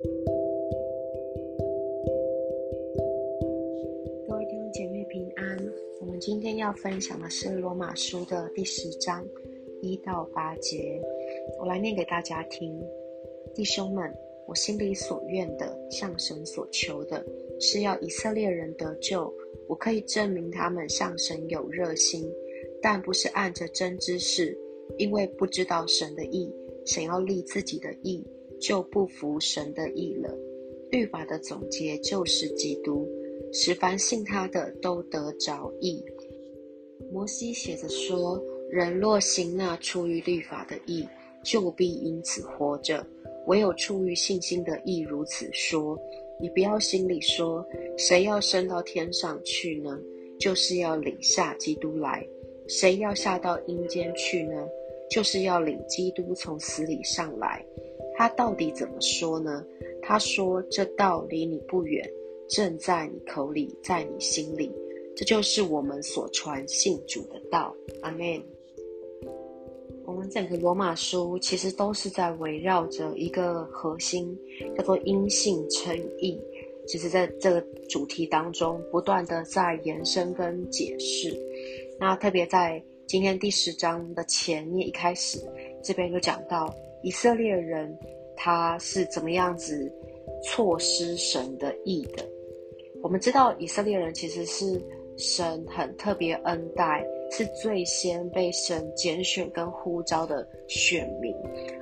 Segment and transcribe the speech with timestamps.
[0.00, 0.06] 各
[4.36, 5.58] 位弟兄姐妹平安。
[6.00, 9.26] 我们今天要分享的是罗马书的第十章
[9.82, 11.02] 一到八节，
[11.58, 12.80] 我来念给大家听。
[13.56, 14.14] 弟兄们，
[14.46, 17.26] 我心里所愿的，向神所求的，
[17.58, 19.34] 是要以色列人得救。
[19.66, 22.32] 我可以证明他们向神有热心，
[22.80, 24.56] 但不是按着真知识，
[24.96, 26.54] 因为不知道神的意，
[26.86, 28.24] 想要立自己的意，
[28.60, 30.34] 就不服神的意了。
[30.90, 33.06] 律法的总结就是基督，
[33.52, 36.04] 使凡信他的都得着义。
[37.12, 41.06] 摩西写着说：“人若行那出于律法的义，
[41.42, 43.04] 就必因此活着；
[43.46, 45.98] 唯有出于信心的义，如此说。”
[46.40, 47.66] 你不要心里说，
[47.96, 49.98] 谁要升到天上去呢？
[50.38, 52.24] 就是要领下基督来。
[52.68, 54.54] 谁要下到阴间去呢？
[55.10, 57.64] 就是要领基督从死里上来。
[58.18, 59.64] 他到底怎么说呢？
[60.02, 62.04] 他说：“这道离你不远，
[62.48, 64.72] 正在你口里，在你心里。”
[65.14, 67.72] 这就是我们所传信主的道。
[68.02, 68.42] 阿门。
[70.04, 74.36] 我们整个罗马书其实都是在围绕着一个核心，
[74.76, 76.40] 叫做因信称义。
[76.88, 81.40] 其实在这个主题当中，不断的在延伸跟解释。
[82.00, 85.38] 那特别在今天第十章的前面一开始，
[85.84, 87.96] 这边就讲到以色列人
[88.36, 89.92] 他是怎么样子
[90.42, 92.26] 错失神的意的。
[93.02, 94.80] 我们知道以色列人其实是
[95.16, 97.06] 神很特别恩待。
[97.30, 101.30] 是最先被神拣选跟呼召的选民，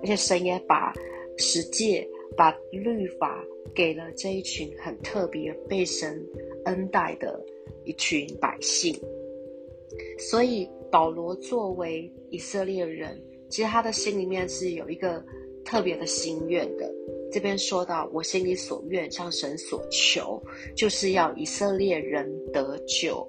[0.00, 0.90] 而且神也把
[1.36, 6.18] 十诫、把律法给了这一群很特别被神
[6.64, 7.38] 恩待的
[7.84, 8.98] 一群百姓。
[10.18, 13.22] 所以保罗作为以色列人，
[13.54, 15.24] 其实他的心里面是有一个
[15.64, 16.92] 特别的心愿的。
[17.30, 20.42] 这边说到，我心里所愿向神所求，
[20.74, 23.24] 就是要以色列人得救。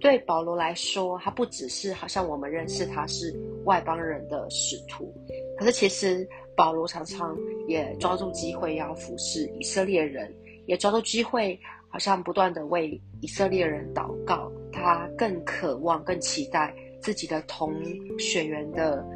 [0.00, 5.14] 对保罗来说，他不只是好像我们认识他是外邦人的使徒，
[5.58, 7.36] 可是其实保罗常常
[7.66, 14.50] 也抓住机会要服侍以色列人，也抓住机会好像不断的为以色列人祷告。
[14.72, 17.74] 他更渴望、更期待自己的同
[18.18, 19.06] 血缘的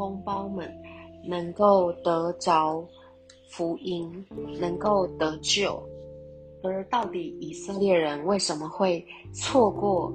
[0.00, 0.66] 同胞们
[1.22, 2.82] 能够得着
[3.50, 4.10] 福音，
[4.58, 5.78] 能够得救。
[6.62, 10.10] 而到底以色列人为什么会错过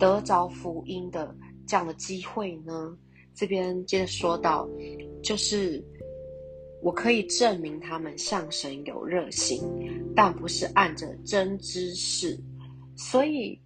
[0.00, 1.32] 得着福音的
[1.64, 2.92] 这样的机会呢？
[3.36, 4.68] 这边接着说到，
[5.22, 5.80] 就是
[6.82, 9.62] 我可以证明他们向神有热心，
[10.16, 12.36] 但不是按着真知识。
[12.96, 13.56] 所以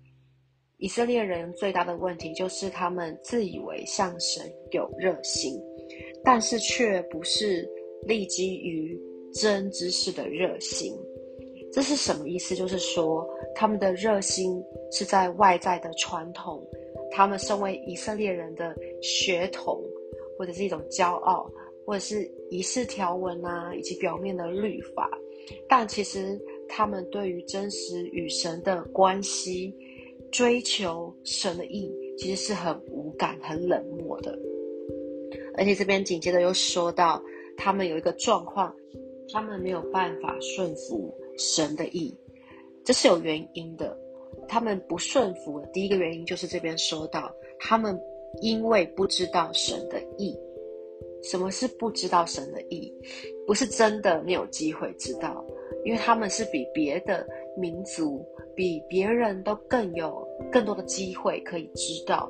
[0.79, 5.61] 以色列人最大的问题就是他们自以为向神有热心，
[6.23, 7.69] 但是却不是
[8.07, 8.97] 立基于
[9.35, 10.95] 真知识的热心。
[11.73, 12.55] 这是什么意思？
[12.55, 14.63] 就是说，他们的热心
[14.93, 16.65] 是在外在的传统，
[17.11, 18.73] 他们身为以色列人的
[19.03, 19.83] 血统，
[20.39, 21.51] 或者是一种骄傲，
[21.85, 25.11] 或者是仪式条文啊，以及表面的律法。
[25.69, 29.75] 但其实他们对于真实与神的关系、
[30.31, 34.39] 追求神的意，其实是很无感、很冷漠的。
[35.55, 37.23] 而且这边紧接着又说到，
[37.57, 38.75] 他们有一个状况，
[39.33, 41.15] 他们没有办法顺服。
[41.41, 42.13] 神的意，
[42.85, 43.97] 这是有原因的。
[44.49, 47.97] 他们不顺服，第一个原因就是这边说到，他们
[48.41, 50.37] 因为不知道神的意。
[51.23, 52.93] 什么是不知道神的意？
[53.47, 55.45] 不是真的没有机会知道，
[55.85, 57.25] 因为他们是比别的
[57.57, 58.27] 民族、
[58.59, 62.29] 比别人都更有更多的机会可以知道。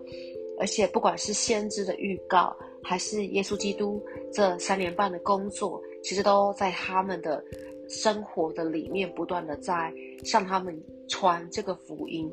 [0.60, 7.42] 而且不管是先知的预告，还是耶稣基督这三年半的工作，其实都在他们的。
[7.90, 9.90] 生活的里面不断的在
[10.22, 10.78] 向他们
[11.08, 12.30] 传这个福音，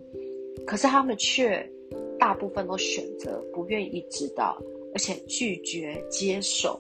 [0.68, 1.66] 可是他们却
[2.20, 4.62] 大部分都选择不愿意知道，
[4.94, 6.78] 而且拒绝接受。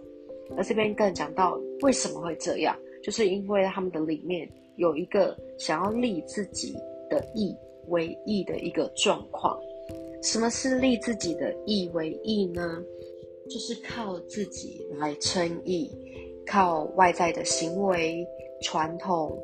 [0.58, 4.46] 而这边更讲到为什么会这样，就是因为他们的里面
[4.76, 6.76] 有一个想要立自己
[7.10, 7.56] 的义
[7.88, 9.60] 为义的一个状况。
[10.22, 12.84] 什么是立自己的义为义呢？
[13.50, 15.92] 就是靠自己来称义，
[16.46, 18.26] 靠外在的行为。
[18.62, 19.38] 传统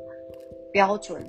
[0.72, 1.22] 标准，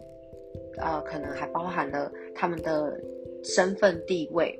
[0.77, 2.97] 呃，可能还包含了他们的
[3.43, 4.57] 身份地位，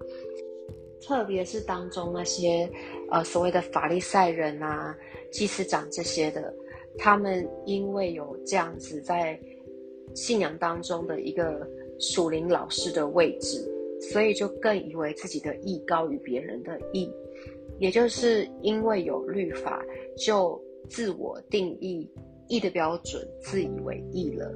[1.02, 2.70] 特别是当中那些
[3.10, 4.96] 呃所谓的法利赛人啊、
[5.32, 6.54] 祭司长这些的，
[6.98, 9.40] 他们因为有这样子在
[10.16, 11.68] 信仰当中的一个
[12.00, 13.64] 属灵老师的位置，
[14.12, 17.12] 所以就更以为自己的义高于别人的义，
[17.80, 19.84] 也就是因为有律法，
[20.18, 22.10] 就自我定义。
[22.50, 24.54] 义的标准自以为义了。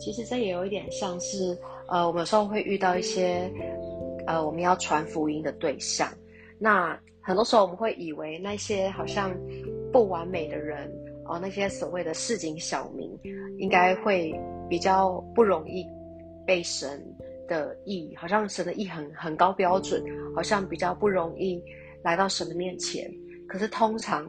[0.00, 1.56] 其实这也有一点像是，
[1.86, 3.52] 呃，我们有时候会遇到一些，
[4.26, 6.08] 呃，我们要传福音的对象，
[6.58, 9.30] 那很多时候我们会以为那些好像
[9.92, 10.90] 不完美的人，
[11.26, 13.16] 哦，那些所谓的市井小民，
[13.58, 14.34] 应该会
[14.68, 15.86] 比较不容易
[16.46, 17.02] 被神
[17.48, 20.02] 的意，好像神的意很很高标准，
[20.34, 21.62] 好像比较不容易
[22.02, 23.10] 来到神的面前。
[23.48, 24.26] 可是通常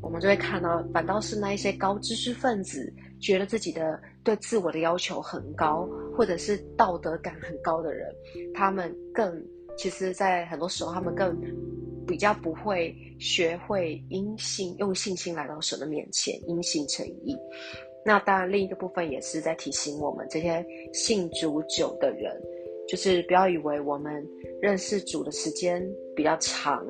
[0.00, 8.08] 我们就会看到，反倒是那一些高知识分子，觉得自己的对自我的要求很高，或者是道德感很高的人，
[8.54, 9.44] 他们更
[9.76, 11.38] 其实，在很多时候他们更
[12.06, 17.36] 比较不会学会因信用信心来到神的面前，因信诚意。
[18.04, 22.40] 那当然，另一个部分也是在提醒我们这些信主久的人。
[22.88, 24.28] 就是不要以为我们
[24.60, 26.84] 认识主的时间比较长，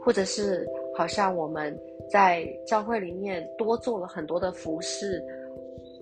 [0.00, 0.66] 或者是
[0.96, 1.78] 好像我们
[2.10, 5.22] 在教会里面多做了很多的服饰，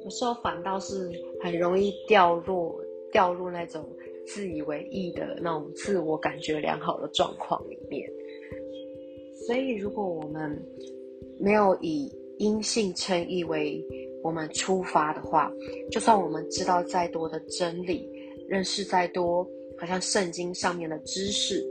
[0.05, 1.11] 有时候反倒是
[1.43, 2.81] 很容易掉落
[3.11, 3.85] 掉入那种
[4.25, 8.09] 自以为意的那种自我感觉良好的状况里面。
[9.45, 10.57] 所以，如果我们
[11.39, 13.85] 没有以因信称义为
[14.23, 15.51] 我们出发的话，
[15.91, 18.09] 就算我们知道再多的真理。
[18.49, 19.49] 认识再多，
[19.79, 21.65] 好像圣经上面的知识，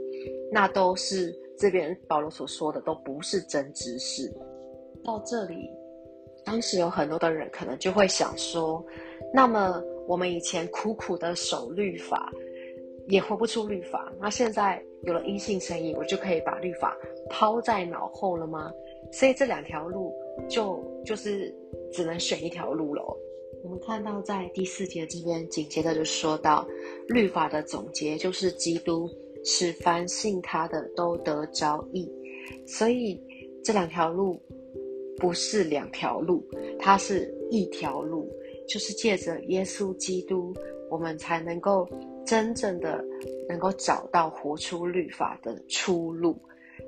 [0.50, 4.28] 那都是这边保罗所说的，都不是真知识。
[5.04, 5.70] 到这里，
[6.44, 8.84] 当时有很多的人可能就会想说：，
[9.32, 12.32] 那么我们以前苦苦的守律法，
[13.06, 16.96] 也活不出律法，那现在有了阴性生意，我就可以把律法
[17.30, 18.72] 抛在脑后了吗？
[19.12, 20.12] 所以这两条路
[20.48, 21.54] 就就是
[21.92, 23.16] 只能选一条路喽。
[23.62, 26.66] 我们看到，在第四节这边紧接着就说到，
[27.06, 29.08] 律法的总结就是基督
[29.44, 32.10] 使凡信他的都得着义，
[32.66, 33.22] 所以
[33.62, 34.40] 这两条路
[35.18, 36.44] 不是两条路，
[36.78, 38.28] 它是一条路，
[38.66, 40.52] 就是借着耶稣基督，
[40.90, 41.88] 我们才能够
[42.26, 43.04] 真正的
[43.48, 46.36] 能够找到活出律法的出路。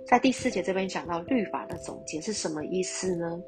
[0.07, 3.43] 在第四节这边讲到律法的总结是什么意思呢？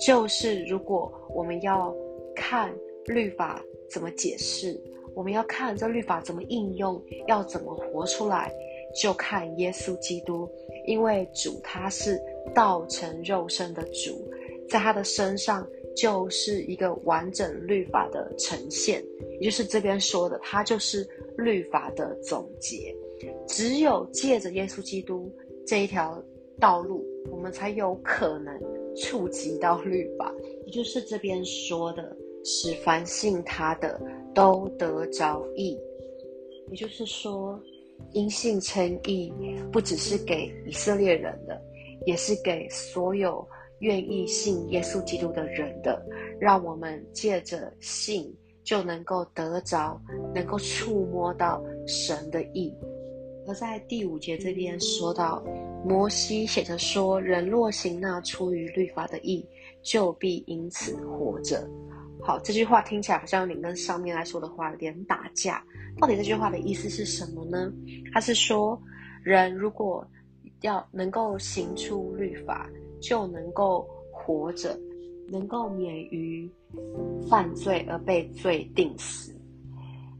[0.00, 1.94] 就是如果我们要
[2.34, 2.72] 看
[3.06, 4.80] 律法怎么解释，
[5.14, 8.52] 我们要看这律法怎么应用，要怎么活出来，
[9.00, 10.48] 就看耶稣基督，
[10.86, 12.20] 因为主他是
[12.54, 14.28] 道成肉身的主，
[14.68, 19.04] 在他的身上就是一个完整律法的呈现，
[19.38, 21.06] 也就是这边说的，他就是
[21.36, 22.94] 律法的总结。
[23.46, 25.32] 只有借着耶稣基督
[25.66, 26.22] 这一条
[26.60, 28.58] 道路，我们才有可能
[28.96, 30.32] 触及到律法，
[30.66, 32.16] 也就是这边说的。
[32.44, 34.00] 使凡信他的
[34.34, 35.78] 都得着义，
[36.70, 37.56] 也就是说，
[38.10, 39.32] 因信称义
[39.70, 41.62] 不只是给以色列人的，
[42.04, 43.46] 也是给所有
[43.78, 46.04] 愿意信耶稣基督的人的。
[46.40, 49.96] 让我们借着信就能够得着，
[50.34, 52.74] 能够触摸到神的意。
[53.46, 55.42] 而在第五节这边说到，
[55.84, 59.44] 摩西写着说：“人若行那出于律法的义，
[59.82, 61.68] 就必因此活着。”
[62.22, 65.64] 好，这句话听起来好像你跟上面来说的话有点打架。
[65.98, 67.72] 到底这句话的意思是什么呢？
[68.12, 68.80] 他是说，
[69.24, 70.06] 人如果
[70.60, 74.78] 要能够行出律法，就能够活着，
[75.28, 76.48] 能够免于
[77.28, 79.36] 犯罪而被罪定死。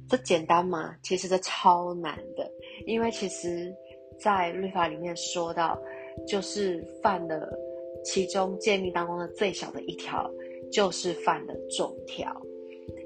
[0.08, 0.96] 这简单吗？
[1.02, 2.50] 其实这超难的，
[2.86, 3.74] 因为其实，
[4.18, 5.80] 在律法里面说到，
[6.26, 7.48] 就是犯了
[8.04, 10.30] 其中诫命当中的最小的一条。
[10.70, 12.34] 就是犯了重条，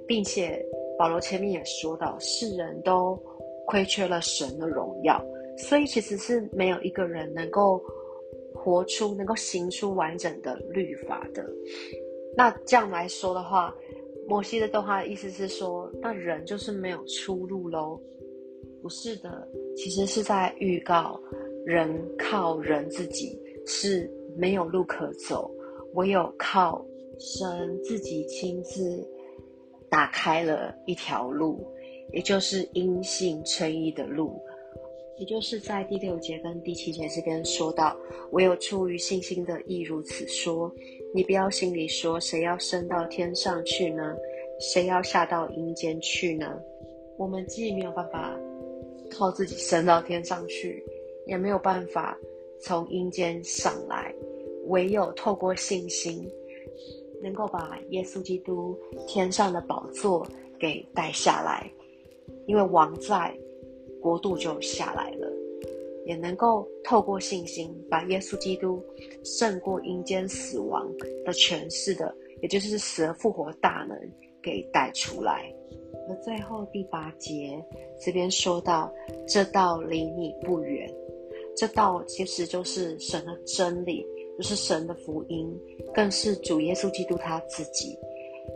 [0.07, 0.65] 并且
[0.97, 3.21] 保罗前面也说到，世人都
[3.67, 5.21] 亏缺了神的荣耀，
[5.59, 7.83] 所以其实是没有一个人能够
[8.55, 11.45] 活出、能够行出完整的律法的。
[12.37, 13.75] 那这样来说的话，
[14.29, 18.01] 摩西的动画的意思是说，那人就是没有出路喽？
[18.87, 21.21] 不是的，其实是在预告
[21.65, 25.51] 人靠人自己是没有路可走，
[25.95, 26.87] 唯有靠。
[27.19, 29.05] 神自己亲自
[29.91, 31.67] 打开了一条路，
[32.13, 34.41] 也就是因信称义的路，
[35.19, 37.97] 也就是在第六节跟第七节这边说到，
[38.31, 40.73] 唯有出于信心的亦如此说。
[41.13, 44.15] 你不要心里说，谁要升到天上去呢？
[44.61, 46.57] 谁要下到阴间去呢？
[47.19, 48.39] 我们既没有办法
[49.11, 50.85] 靠自己升到天上去，
[51.27, 52.17] 也没有办法
[52.61, 54.15] 从阴间上来，
[54.67, 56.29] 唯有透过信心。
[57.23, 60.25] 能够把耶稣基督天上的宝座
[60.61, 61.69] 给带下来，
[62.47, 63.35] 因为王在，
[64.03, 65.27] 国度就下来了；
[66.05, 68.85] 也能够透过信心，把耶稣基督
[69.25, 70.87] 胜过阴间死亡
[71.25, 73.99] 的权势的也就是死而复活大能
[74.43, 75.51] 给带出来。
[76.09, 77.63] 而最后第八节
[78.01, 78.93] 这边说到，
[79.27, 80.89] 这道离你不远，
[81.57, 85.53] 这道其实就是神的真理，就是神的福音，
[85.93, 87.99] 更是主耶稣基督他自己。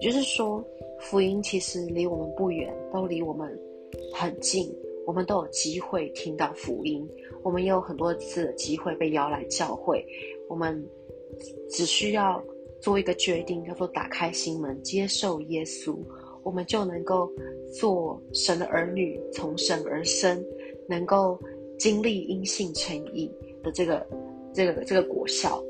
[0.00, 0.64] 也就是说，
[1.00, 3.59] 福音其实离我们不远，都离我们
[4.14, 4.73] 很近，
[5.04, 7.07] 我们都有机会听到福音。
[7.42, 10.04] 我们也有很多次的机会被邀来教会，
[10.49, 10.83] 我们
[11.69, 12.42] 只需要
[12.80, 15.99] 做一个决定，叫做打开心门，接受耶稣。
[16.43, 17.31] 我们就能够
[17.79, 20.45] 做神的儿女，从神而生，
[20.89, 21.39] 能够
[21.79, 23.31] 经历因信成义
[23.63, 24.07] 的这个、
[24.53, 25.63] 这个、这个果效。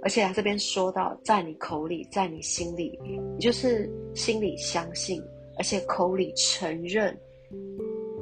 [0.00, 5.20] 而且他这边说到，在你口里，在你心里，也就是心里相信，
[5.56, 7.18] 而且口里承认，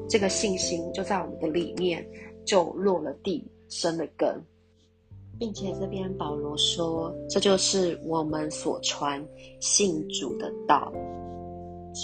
[0.09, 2.03] 这个信心就在我们的里面
[2.47, 4.43] 就落了地，生了根，
[5.39, 9.23] 并且这边保罗说，这就是我们所传
[9.61, 10.91] 信主的道。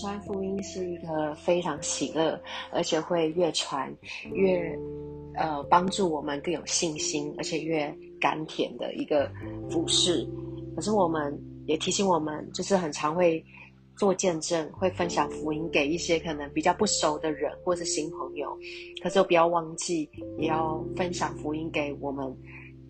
[0.00, 2.40] 传福音是一个非常喜乐，
[2.72, 3.94] 而且会越传
[4.32, 4.76] 越
[5.34, 9.30] 呃帮助我们更有信心，而且越甘甜的一个
[9.70, 10.26] 服饰。
[10.75, 13.44] 可是我们也提醒我们，就是很常会
[13.96, 18.56] 做见证，会分享福音给一些可能比较不熟的人或是新朋友。
[19.02, 20.08] 可是不要忘记，
[20.38, 22.34] 也要分享福音给我们。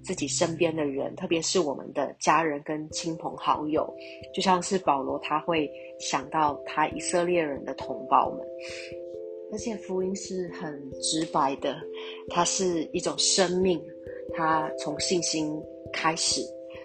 [0.03, 3.89] 自己身边的人，特别是我们的家人跟亲朋好友，
[4.35, 8.47] 就像是保罗，他会想到他以色列人的同胞们。
[9.53, 11.77] 而且福音是很直白的，
[12.31, 13.83] 它是一种生命，
[14.35, 15.61] 它从信心
[15.93, 16.41] 开始，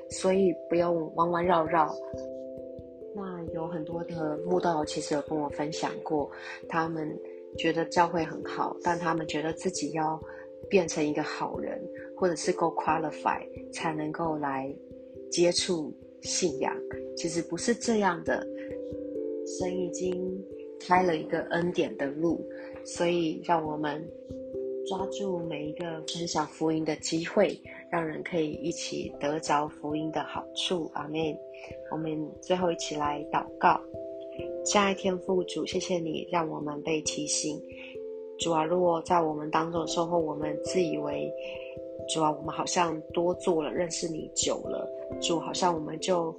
[0.10, 1.94] 所以不用弯弯绕绕。
[3.16, 6.30] 那有很多的慕道其实有跟我分享过，
[6.68, 7.10] 他们
[7.58, 10.20] 觉得教会很好，但他们觉得自己要。
[10.70, 11.80] 变成一个好人，
[12.18, 13.40] 或者是够 qualify
[13.72, 14.74] 才能够来
[15.32, 16.76] 接触信仰，
[17.16, 18.46] 其实不是这样的。
[19.46, 20.44] 神已经
[20.80, 22.44] 开了一个恩典的路，
[22.84, 24.06] 所以让我们
[24.88, 27.58] 抓住每一个分享福音的机会，
[27.92, 30.90] 让人可以一起得着福音的好处。
[30.94, 31.20] 阿门。
[31.92, 33.80] 我们最后一起来祷告，
[34.66, 37.62] 下一天父主，谢谢你让我们被提醒。
[38.40, 41.32] 主啊，如果在我们当中收获，我们自以为
[42.08, 44.90] 主啊，我们好像多做了，认识你久了，
[45.22, 46.36] 主好像我们就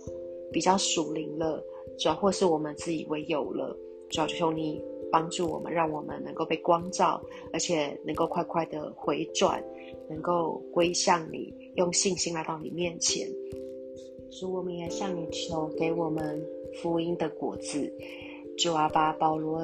[0.52, 1.62] 比较属灵了，
[1.98, 3.76] 主要或是我们自以为有了，
[4.08, 4.82] 主要求你
[5.12, 7.20] 帮助我们，让我们能够被光照，
[7.52, 9.62] 而且能够快快的回转，
[10.08, 13.28] 能够归向你，用信心来到你面前。
[14.30, 16.42] 主，我们也向你求，给我们
[16.82, 17.90] 福音的果子。
[18.56, 19.60] 主啊，把保罗。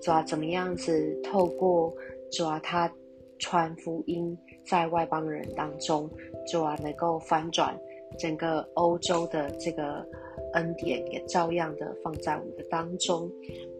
[0.00, 1.94] 主啊，怎么样子透过
[2.30, 2.92] 主啊，他
[3.38, 6.08] 传福音在外邦人当中，
[6.46, 7.78] 主啊，能够翻转
[8.18, 10.06] 整个欧洲的这个
[10.54, 13.30] 恩典，也照样的放在我们的当中，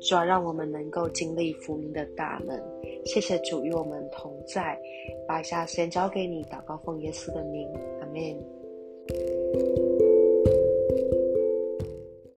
[0.00, 2.62] 主啊，让我们能够经历福音的大门。
[3.04, 4.78] 谢谢主与我们同在，
[5.26, 7.68] 把下时间交给你，祷告奉耶稣的名，
[8.00, 9.41] 阿门。